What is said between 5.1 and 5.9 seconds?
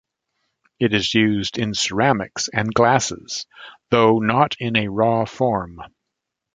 form.